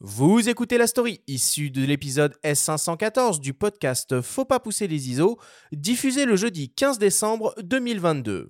[0.00, 5.40] Vous écoutez la story issue de l'épisode S514 du podcast Faut pas pousser les ISO,
[5.72, 8.48] diffusé le jeudi 15 décembre 2022.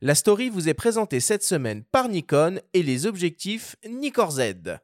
[0.00, 4.80] La story vous est présentée cette semaine par Nikon et les objectifs Nikkor Z.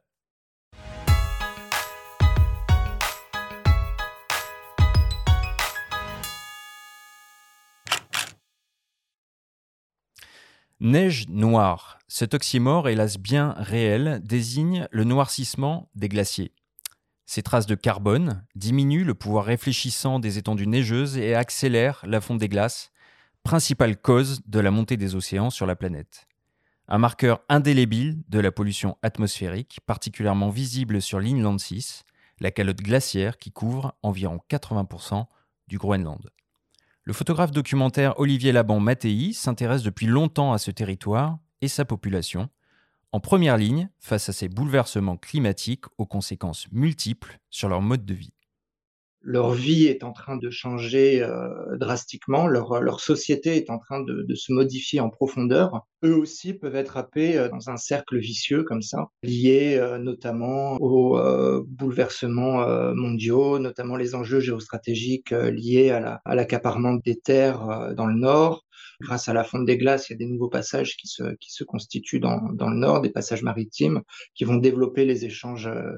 [10.81, 11.99] Neige noire.
[12.09, 16.51] Cet oxymore, hélas bien réel, désigne le noircissement des glaciers.
[17.25, 22.39] Ces traces de carbone diminuent le pouvoir réfléchissant des étendues neigeuses et accélèrent la fonte
[22.39, 22.91] des glaces,
[23.43, 26.27] principale cause de la montée des océans sur la planète.
[26.89, 32.03] Un marqueur indélébile de la pollution atmosphérique, particulièrement visible sur l'Inland 6,
[32.41, 35.25] la calotte glaciaire qui couvre environ 80%
[35.69, 36.29] du Groenland.
[37.07, 42.49] Le photographe documentaire Olivier Laban Mattei s'intéresse depuis longtemps à ce territoire et sa population,
[43.11, 48.15] en première ligne face à ces bouleversements climatiques aux conséquences multiples sur leur mode de
[48.15, 48.33] vie
[49.25, 54.01] leur vie est en train de changer euh, drastiquement, leur, leur société est en train
[54.01, 55.81] de, de, se modifier en profondeur.
[56.03, 60.77] Eux aussi peuvent être happés euh, dans un cercle vicieux comme ça, lié euh, notamment
[60.79, 61.17] aux
[61.67, 68.65] bouleversements mondiaux, notamment les enjeux géostratégiques liés à l'accaparement la, des terres dans le nord.
[69.01, 71.51] Grâce à la fonte des glaces, il y a des nouveaux passages qui se, qui
[71.51, 74.01] se constituent dans, dans le nord, des passages maritimes
[74.35, 75.97] qui vont développer les échanges euh,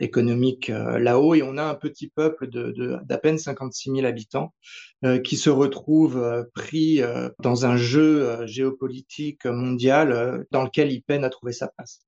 [0.00, 4.54] économique euh, là-haut et on a un petit peuple d'à peine 56 000 habitants
[5.04, 7.00] euh, qui se retrouve pris
[7.40, 12.00] dans un jeu géopolitique mondial dans lequel il peine à trouver sa place.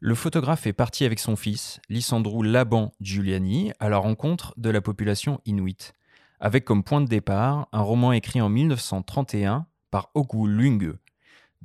[0.00, 4.82] Le photographe est parti avec son fils, Lissandrou Laban Giuliani, à la rencontre de la
[4.82, 5.94] population inuite,
[6.38, 10.94] avec comme point de départ un roman écrit en 1931 par Ogu Lunge,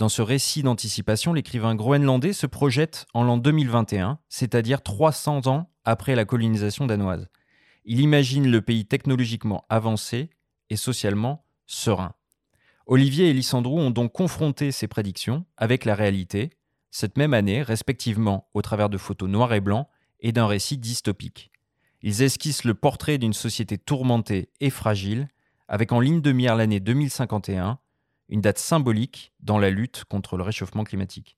[0.02, 6.16] dans ce récit d'anticipation, l'écrivain groenlandais se projette en l'an 2021, c'est-à-dire 300 ans après
[6.16, 7.28] la colonisation danoise.
[7.86, 10.32] Il imagine le pays technologiquement avancé
[10.72, 12.16] et socialement serein.
[12.88, 16.50] Olivier et Lissandrou ont donc confronté ces prédictions avec la réalité,
[16.90, 19.86] cette même année, respectivement au travers de photos noires et blancs
[20.20, 21.52] et d'un récit dystopique.
[22.02, 25.28] Ils esquissent le portrait d'une société tourmentée et fragile,
[25.68, 27.78] avec en ligne de mire l'année 2051,
[28.32, 31.38] une date symbolique dans la lutte contre le réchauffement climatique.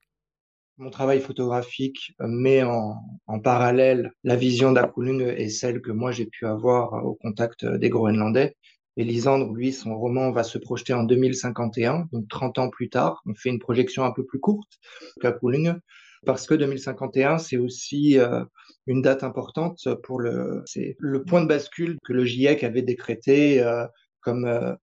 [0.78, 6.46] Mon travail photographique met en, parallèle la vision d'Akulung et celle que moi j'ai pu
[6.46, 8.56] avoir au contact des Groenlandais.
[8.96, 13.22] Et Lisandre, lui, son roman va se projeter en 2051, donc 30 ans plus tard.
[13.26, 14.80] On fait une projection un peu plus courte
[15.20, 15.80] qu'Akulung,
[16.26, 18.44] parce que 2051, c'est aussi euh,
[18.86, 20.64] une date importante pour le,
[21.00, 23.86] le point de bascule que le GIEC avait décrété euh,
[24.22, 24.74] comme euh,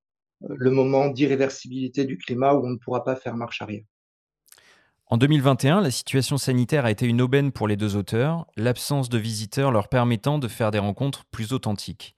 [0.48, 3.84] le moment d'irréversibilité du climat où on ne pourra pas faire marche arrière.
[5.06, 9.18] En 2021, la situation sanitaire a été une aubaine pour les deux auteurs, l'absence de
[9.18, 12.14] visiteurs leur permettant de faire des rencontres plus authentiques.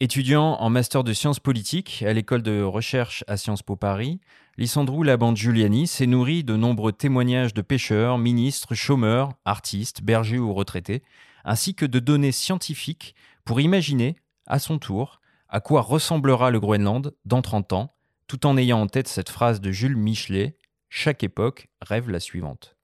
[0.00, 4.20] Étudiant en master de sciences politiques à l'école de recherche à Sciences Po Paris,
[4.56, 10.54] Lissandrou Labande Giuliani s'est nourri de nombreux témoignages de pêcheurs, ministres, chômeurs, artistes, bergers ou
[10.54, 11.02] retraités,
[11.44, 14.16] ainsi que de données scientifiques pour imaginer,
[14.46, 15.20] à son tour,
[15.54, 17.94] à quoi ressemblera le Groenland dans 30 ans,
[18.26, 22.76] tout en ayant en tête cette phrase de Jules Michelet Chaque époque rêve la suivante.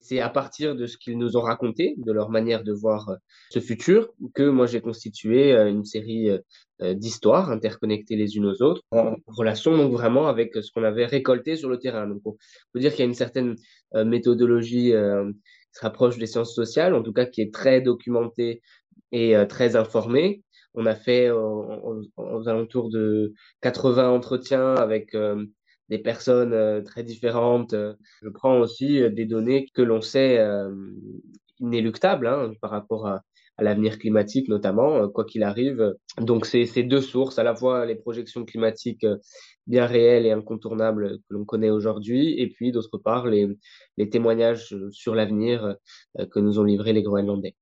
[0.00, 3.16] C'est à partir de ce qu'ils nous ont raconté, de leur manière de voir euh,
[3.50, 8.62] ce futur, que moi j'ai constitué euh, une série euh, d'histoires interconnectées les unes aux
[8.62, 12.06] autres, en relation donc vraiment avec ce qu'on avait récolté sur le terrain.
[12.06, 12.36] Donc on
[12.72, 13.54] peut dire qu'il y a une certaine
[13.94, 18.62] méthodologie qui se rapproche des sciences sociales, en tout cas qui est très documentée
[19.12, 20.42] et très informée,
[20.74, 21.36] on a fait euh,
[22.16, 25.44] aux, alentours de 80 entretiens avec euh,
[25.88, 27.74] des personnes euh, très différentes.
[27.74, 30.40] Je prends aussi des données que l'on sait
[31.60, 33.22] inéluctables hein, par rapport à,
[33.58, 35.94] l'avenir climatique notamment, quoi qu'il arrive.
[36.18, 39.06] Donc c'est ces deux sources, à la fois les projections climatiques
[39.68, 43.46] bien réelles et incontournables que l'on connaît aujourd'hui, et puis d'autre part les,
[43.98, 45.76] les témoignages sur l'avenir
[46.32, 47.54] que nous ont livrés les Groenlandais.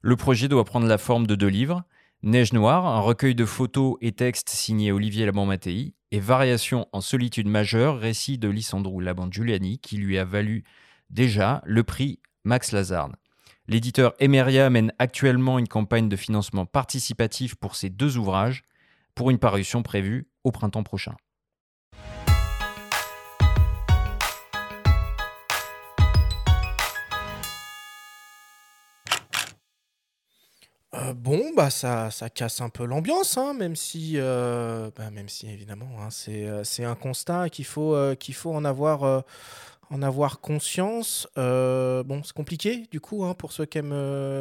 [0.00, 1.84] Le projet doit prendre la forme de deux livres.
[2.22, 7.48] Neige Noire, un recueil de photos et textes signé Olivier Laban-Mattei, et Variation en solitude
[7.48, 10.64] majeure, récit de Lissandro Laban-Giuliani, qui lui a valu
[11.10, 13.10] déjà le prix Max Lazard.
[13.68, 18.62] L'éditeur Emeria mène actuellement une campagne de financement participatif pour ces deux ouvrages,
[19.14, 21.16] pour une parution prévue au printemps prochain.
[31.06, 35.28] Euh, bon, bah ça, ça casse un peu l'ambiance, hein, même si, euh, bah, même
[35.28, 39.24] si évidemment, hein, c'est, euh, un constat qu'il faut, qu'il faut en avoir,
[39.90, 41.28] en avoir conscience.
[41.36, 43.94] bon, c'est compliqué du coup hein, pour ceux qui aiment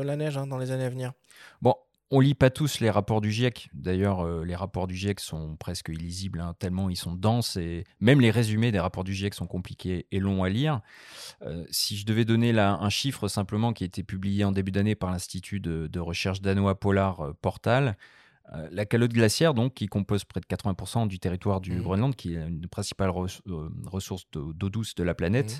[0.04, 1.14] la neige hein, dans les années à venir.
[1.62, 1.76] Bon,
[2.12, 3.70] on lit pas tous les rapports du GIEC.
[3.74, 7.84] D'ailleurs, euh, les rapports du GIEC sont presque illisibles, hein, tellement ils sont denses et
[8.00, 10.82] même les résumés des rapports du GIEC sont compliqués et longs à lire.
[11.42, 14.72] Euh, si je devais donner là un chiffre simplement qui a été publié en début
[14.72, 17.98] d'année par l'Institut de, recherche danois Polar euh, Portal,
[18.70, 21.82] la calotte glaciaire, donc, qui compose près de 80% du territoire du mmh.
[21.82, 25.60] Groenland, qui est une principale ressource d'eau douce de la planète, mmh.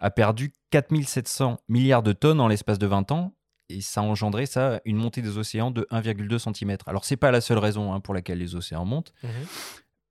[0.00, 3.32] a perdu 4700 milliards de tonnes en l'espace de 20 ans
[3.68, 6.76] et ça a engendré ça une montée des océans de 1,2 cm.
[6.86, 9.28] Alors c'est pas la seule raison hein, pour laquelle les océans montent, mmh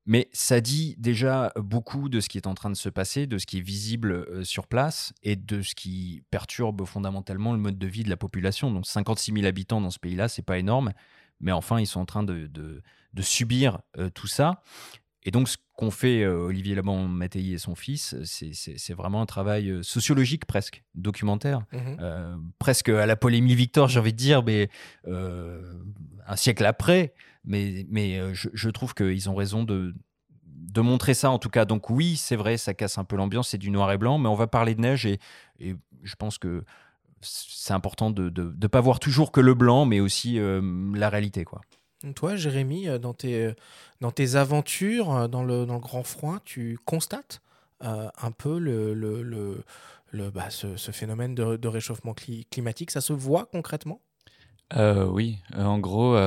[0.05, 3.37] mais ça dit déjà beaucoup de ce qui est en train de se passer, de
[3.39, 7.79] ce qui est visible euh, sur place et de ce qui perturbe fondamentalement le mode
[7.79, 8.71] de vie de la population.
[8.71, 10.93] Donc 56 000 habitants dans ce pays-là, c'est pas énorme,
[11.39, 12.81] mais enfin ils sont en train de, de,
[13.21, 14.61] subir euh, tout ça.
[15.25, 19.25] Et donc, ce qu'ont fait euh, Olivier Laban Mattei et son fils, c'est vraiment un
[19.25, 24.17] travail euh, sociologique presque, documentaire, mmh euh, presque à la polémie Victor, j'ai envie de
[24.17, 24.69] dire, mais
[25.07, 27.13] un siècle après.
[27.47, 29.93] Mais, mais je, trouve qu'ils ont raison de,
[30.45, 31.65] de montrer ça en tout cas.
[31.65, 34.29] Donc oui, c'est vrai, ça casse un peu l'ambiance, c'est du noir et blanc, mais
[34.29, 35.19] on va parler de neige et,
[35.59, 36.63] et je pense que
[37.21, 40.39] c'est important de ne pas voir toujours que le blanc, mais aussi
[40.95, 41.43] la réalité.
[41.43, 41.61] quoi.
[42.15, 43.53] Toi, Jérémy, euh, dans tes, euh,
[44.01, 47.41] dans tes aventures euh, dans le, dans le grand froid, tu constates
[47.81, 49.63] un peu le, le,
[50.11, 52.15] le, bah, ce, ce, phénomène de, de réchauffement
[52.49, 52.89] climatique?
[52.89, 54.01] Ça se voit concrètement?
[54.73, 56.17] Oui, en gros,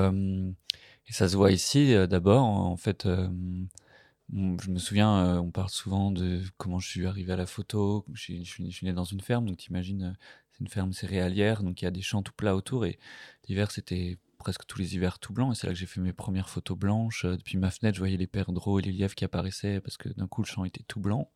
[1.10, 2.44] ça se voit ici d'abord.
[2.44, 7.46] En fait, je me souviens, on parle souvent de comment je suis arrivé à la
[7.46, 8.04] photo.
[8.12, 10.16] Je suis, je né dans une ferme, donc t'imagines,
[10.52, 12.86] c'est une ferme céréalière, donc il y a des champs tout plats autour.
[12.86, 13.00] Et
[13.48, 15.52] l'hiver, c'était presque tous les hivers tout blanc.
[15.52, 17.24] Et c'est là que j'ai fait mes premières photos blanches.
[17.24, 20.08] Euh, depuis ma fenêtre, je voyais les perdreaux et les lièvres qui apparaissaient parce que
[20.08, 21.30] d'un coup, le champ était tout blanc.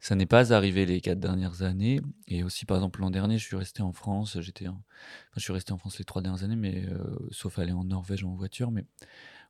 [0.00, 2.00] Ça n'est pas arrivé les quatre dernières années.
[2.28, 4.40] Et aussi, par exemple, l'an dernier, je suis resté en France.
[4.40, 4.66] J'étais,
[5.34, 8.24] je suis resté en France les trois dernières années, mais euh, sauf aller en Norvège
[8.24, 8.70] en voiture.
[8.70, 8.84] Mais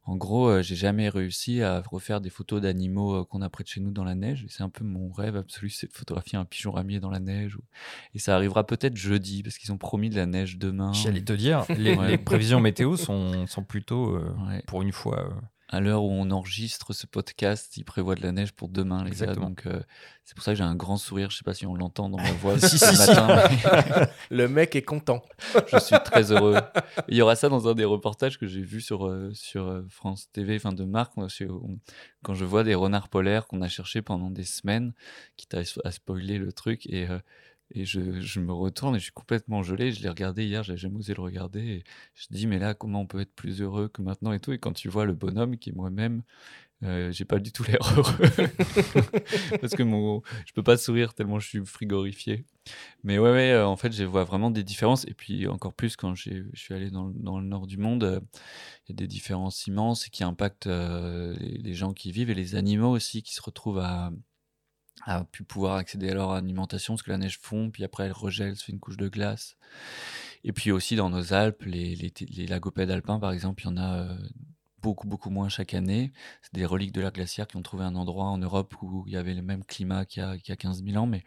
[0.07, 3.65] en gros, euh, j'ai jamais réussi à refaire des photos d'animaux euh, qu'on a près
[3.65, 4.47] de chez nous dans la neige.
[4.49, 7.59] C'est un peu mon rêve absolu, c'est de photographier un pigeon ramier dans la neige.
[8.15, 10.93] Et ça arrivera peut-être jeudi, parce qu'ils ont promis de la neige demain.
[10.93, 14.33] J'allais te dire, les, prévisions météo sont, sont plutôt, euh,
[14.69, 15.29] pour une fois,
[15.69, 19.11] à l'heure où on enregistre ce podcast, il prévoit de la neige pour demain, les
[19.11, 19.35] gars.
[19.35, 19.81] Donc, euh,
[20.25, 21.31] c'est pour ça que j'ai un grand sourire.
[21.31, 24.07] Je sais pas si on l'entend dans ma voix ce matin.
[24.31, 25.23] Le mec est content.
[25.73, 26.57] je suis très heureux.
[27.09, 29.85] Il y aura ça dans un des reportages que j'ai vu sur, euh, sur euh,
[29.89, 31.15] France TV, enfin de Marc,
[32.23, 34.93] quand je vois des renards polaires qu'on a cherchés pendant des semaines,
[35.37, 36.87] quitte à, à spoiler le truc.
[36.87, 37.09] Et
[37.73, 39.93] et je, me retourne et je suis complètement gelé.
[39.93, 41.61] Je l'ai regardé hier, j'avais jamais osé le regarder.
[41.61, 41.85] Et
[42.15, 44.53] je dis, mais là, comment on peut être plus heureux que maintenant et tout.
[44.53, 46.23] Et quand tu vois le bonhomme qui est moi-même,
[46.83, 48.13] euh, j'ai pas du tout l'air heureux.
[49.61, 52.45] Parce que mon, je peux pas sourire tellement je suis frigorifié.
[53.03, 55.05] Mais ouais, euh, en fait, je vois vraiment des différences.
[55.09, 58.21] Et puis encore plus quand je suis allé dans, le nord du monde, euh,
[58.87, 62.55] il y a des différences immenses qui impactent les, les, gens qui vivent et les
[62.55, 64.13] animaux aussi qui se retrouvent à
[65.05, 68.13] a pu pouvoir accéder à leur alimentation parce que la neige fond, puis après elle
[68.13, 69.57] regèle, se fait une couche de glace.
[70.45, 73.77] Et puis aussi dans nos Alpes, les, les, lagopèdes alpins par exemple, il y en
[73.77, 74.19] a euh,
[74.83, 76.13] beaucoup beaucoup moins chaque année.
[76.43, 79.13] C'est des reliques de la glaciaire qui ont trouvé un endroit en Europe où il
[79.13, 81.25] y avait le même climat qu'il y a, y a 15 000 ans, mais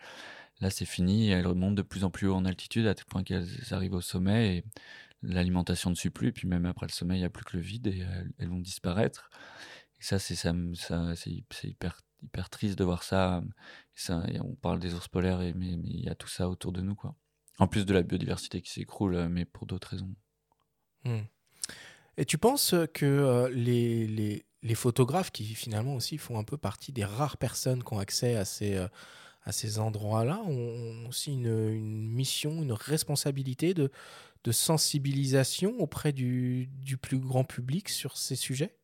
[0.62, 3.24] là c'est fini, elles remontent de plus en plus haut en altitude à tel point
[3.24, 4.64] qu'elles arrivent au sommet et
[5.24, 7.58] l'alimentation ne suit plus, et puis même après le sommet, il n'y a plus que
[7.58, 8.06] le vide et
[8.38, 9.30] elles, vont disparaître.
[10.00, 13.42] Et ça, c'est ça, ça c'est hyper hyper triste de voir ça.
[13.96, 16.82] ça on parle des ours polaires, et, mais il y a tout ça autour de
[16.82, 16.96] nous.
[16.96, 17.16] quoi.
[17.60, 20.14] En plus de la biodiversité qui s'écroule, euh, mais pour d'autres raisons.
[21.04, 21.22] Hmm.
[22.18, 26.58] Et tu penses que euh, les, les, les, photographes, qui finalement aussi font un peu
[26.58, 28.88] partie des rares personnes qui ont accès à ces, euh,
[29.44, 33.92] à ces endroits-là, ont aussi une, une, mission, une responsabilité de,
[34.44, 38.78] de sensibilisation auprès du, du plus grand public sur ces sujets?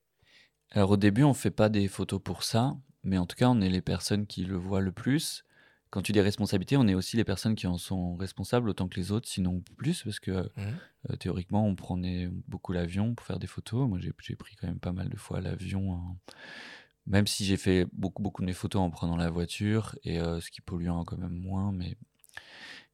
[0.71, 2.75] Alors au début, on ne fait pas des photos pour ça.
[3.05, 5.43] Mais en tout cas, on est les personnes qui le voient le plus.
[5.91, 8.99] Quand tu dis responsabilité, on est aussi les personnes qui en sont responsables autant que
[8.99, 10.61] les autres, sinon plus, parce que mmh.
[11.09, 13.87] euh, théoriquement, on prenait beaucoup l'avion pour faire des photos.
[13.87, 16.17] Moi, j'ai pris quand même pas mal de fois l'avion, hein.
[17.05, 20.41] même si j'ai fait beaucoup, beaucoup de mes photos en prenant la voiture, et euh,
[20.41, 21.71] ce qui pollue quand même moins.
[21.71, 21.95] Mais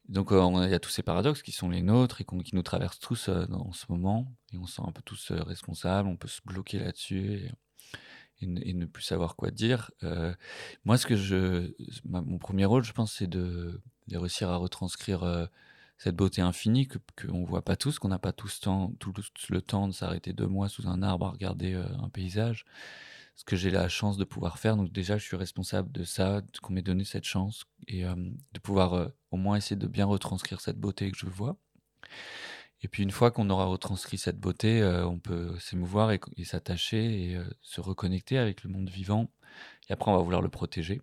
[0.07, 2.63] donc, euh, il y a tous ces paradoxes qui sont les nôtres et qui nous
[2.63, 6.27] traversent tous dans ce moment, et on se sent un peu tous responsables, on peut
[6.27, 7.51] se bloquer là-dessus et,
[8.47, 9.91] ne plus savoir quoi dire.
[10.03, 10.33] Euh,
[10.85, 11.73] moi, ce que je,
[12.05, 13.81] mon premier rôle, je pense, c'est de,
[14.11, 15.45] réussir à retranscrire euh,
[15.97, 19.13] cette beauté infinie que qu'on voit pas tous, qu'on n'a pas tous temps, tout
[19.49, 22.65] le temps de s'arrêter deux mois sous un arbre à regarder euh, un paysage.
[23.35, 24.75] ce que j'ai la chance de pouvoir faire.
[24.75, 29.11] Donc déjà, je suis responsable de ça, qu'on m'ait donné cette chance et de pouvoir
[29.31, 31.57] au moins essayer de bien retranscrire cette beauté que je vois.
[32.83, 37.39] Et puis une fois qu'on aura retranscrit cette beauté, on peut s'émouvoir et, s'attacher et
[37.61, 39.29] se reconnecter avec le monde vivant.
[39.87, 40.99] Et après, on va vouloir le protéger.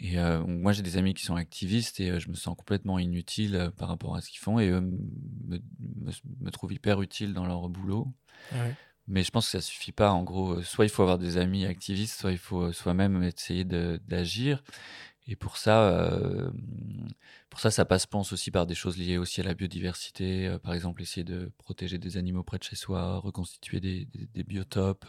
[0.00, 3.88] Et moi, j'ai des amis qui sont activistes et je me sens complètement inutile par
[3.88, 5.60] rapport à ce qu'ils font et eux me,
[6.40, 8.08] me, trouvent hyper utile dans leur boulot.
[9.08, 10.12] Mais je pense que ça suffit pas.
[10.12, 14.62] En gros, soit il faut avoir des amis activistes, soit il faut soi-même essayer d'agir.
[15.28, 16.10] Et pour ça,
[17.50, 20.56] pour ça, ça passe, pense, aussi par des choses liées aussi à la biodiversité.
[20.62, 25.04] par exemple, essayer de protéger des animaux près de chez soi, reconstituer des, des biotopes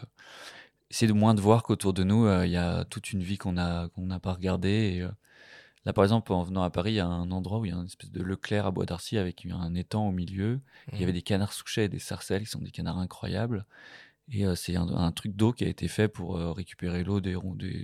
[0.90, 3.38] essayer de moins de voir qu'autour de nous, euh, il y a toute une vie
[3.38, 4.96] qu'on n'a qu'on n'a pas regardée.
[4.96, 5.08] Et, euh,
[5.84, 7.74] là, par exemple, en venant à Paris, il y a un endroit où il y
[7.74, 10.60] a une espèce de Leclerc à Bois d'Arcy avec un étang au milieu.
[10.92, 11.14] Il y avait mmh.
[11.14, 13.64] des canards souchets et des sarcelles qui sont des canards incroyables.
[14.32, 17.36] Et euh, c'est un, truc d'eau qui a été fait pour récupérer l'eau des,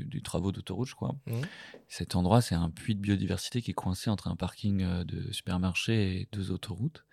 [0.05, 1.17] des, travaux d'autoroute, je crois.
[1.26, 1.41] Mmh.
[1.88, 6.21] Cet endroit, c'est un puits de biodiversité qui est coincé entre un parking de supermarché
[6.21, 7.05] et deux autoroutes.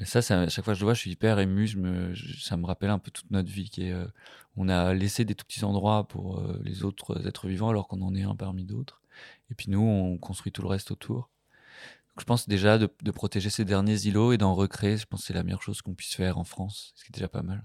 [0.00, 1.66] Et ça, ça, à chaque fois que je le vois, je suis hyper ému.
[1.66, 3.94] Je me, ça me rappelle un peu toute notre vie qui est,
[4.58, 8.02] on a laissé des tout petits endroits pour euh, les autres êtres vivants alors qu'on
[8.02, 9.00] en est un parmi d'autres.
[9.50, 11.30] Et puis nous, on construit tout le reste autour.
[12.18, 15.32] je pense déjà de, protéger ces derniers îlots et d'en recréer, je pense que c'est
[15.32, 17.64] la meilleure chose qu'on puisse faire en France, ce qui est déjà pas mal.